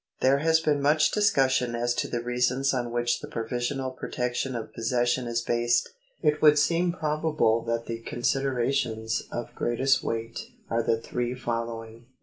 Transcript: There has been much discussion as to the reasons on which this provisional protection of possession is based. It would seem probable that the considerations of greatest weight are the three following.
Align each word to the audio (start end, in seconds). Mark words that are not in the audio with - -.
There 0.21 0.39
has 0.39 0.59
been 0.59 0.81
much 0.81 1.11
discussion 1.11 1.75
as 1.75 1.93
to 1.93 2.07
the 2.07 2.23
reasons 2.23 2.73
on 2.73 2.89
which 2.89 3.19
this 3.21 3.29
provisional 3.29 3.91
protection 3.91 4.55
of 4.55 4.73
possession 4.73 5.27
is 5.27 5.43
based. 5.43 5.89
It 6.23 6.41
would 6.41 6.57
seem 6.57 6.91
probable 6.91 7.63
that 7.65 7.85
the 7.85 7.99
considerations 8.01 9.21
of 9.31 9.53
greatest 9.53 10.01
weight 10.03 10.39
are 10.71 10.81
the 10.81 10.99
three 10.99 11.35
following. 11.35 12.07